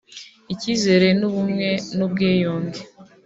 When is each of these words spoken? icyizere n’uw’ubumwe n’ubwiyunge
icyizere 0.53 1.07
n’uw’ubumwe 1.17 1.69
n’ubwiyunge 1.97 2.81